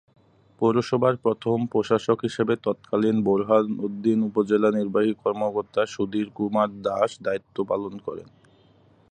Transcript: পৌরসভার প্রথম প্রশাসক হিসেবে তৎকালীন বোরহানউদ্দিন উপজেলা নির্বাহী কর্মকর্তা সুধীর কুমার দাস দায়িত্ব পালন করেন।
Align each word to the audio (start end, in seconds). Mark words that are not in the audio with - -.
পৌরসভার 0.61 1.15
প্রথম 1.17 1.57
প্রশাসক 1.71 2.17
হিসেবে 2.21 2.53
তৎকালীন 2.63 3.17
বোরহানউদ্দিন 3.23 4.19
উপজেলা 4.23 4.69
নির্বাহী 4.71 5.11
কর্মকর্তা 5.23 5.81
সুধীর 5.85 6.27
কুমার 6.35 6.69
দাস 6.81 7.11
দায়িত্ব 7.23 7.57
পালন 7.63 7.93
করেন। 8.05 8.27